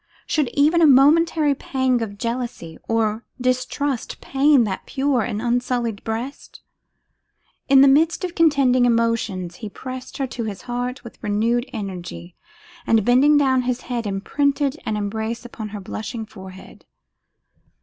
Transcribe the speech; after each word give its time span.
Should 0.25 0.49
even 0.55 0.81
a 0.81 0.87
momentary 0.87 1.53
pang 1.53 2.01
of 2.01 2.17
jealousy 2.17 2.79
or 2.87 3.23
distrust 3.39 4.19
pain 4.19 4.63
that 4.63 4.87
pure 4.87 5.21
and 5.21 5.39
unsullied 5.39 6.03
breast? 6.03 6.61
In 7.69 7.81
the 7.81 7.87
midst 7.87 8.23
of 8.23 8.33
contending 8.33 8.85
emotions, 8.85 9.57
he 9.57 9.69
pressed 9.69 10.17
her 10.17 10.25
to 10.25 10.45
his 10.45 10.63
heart 10.63 11.03
with 11.03 11.21
renewed 11.21 11.69
energy, 11.71 12.35
and, 12.87 13.05
bending 13.05 13.37
down 13.37 13.61
his 13.61 13.81
head, 13.81 14.07
imprinted 14.07 14.75
an 14.87 14.97
embrace 14.97 15.45
upon 15.45 15.69
her 15.69 15.79
blushing 15.79 16.25
forehead. 16.25 16.87